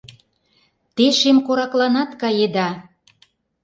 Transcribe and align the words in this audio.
Те 0.95 1.05
шемкоракланат 1.19 2.11
каеда! 2.21 2.69